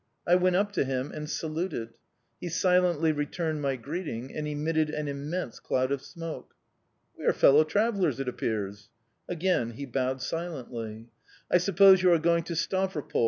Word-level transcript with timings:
I 0.25 0.33
went 0.33 0.55
up 0.55 0.71
to 0.71 0.83
him 0.83 1.11
and 1.11 1.29
saluted. 1.29 1.93
He 2.39 2.49
silently 2.49 3.11
returned 3.11 3.61
my 3.61 3.75
greeting 3.75 4.33
and 4.33 4.47
emitted 4.47 4.89
an 4.89 5.07
immense 5.07 5.59
cloud 5.59 5.91
of 5.91 6.01
smoke. 6.01 6.55
"We 7.19 7.23
are 7.25 7.33
fellow 7.33 7.63
travellers, 7.63 8.19
it 8.19 8.27
appears." 8.27 8.89
Again 9.29 9.73
he 9.73 9.85
bowed 9.85 10.23
silently. 10.23 11.11
"I 11.51 11.59
suppose 11.59 12.01
you 12.01 12.11
are 12.13 12.17
going 12.17 12.45
to 12.45 12.53
Stavropol?" 12.55 13.19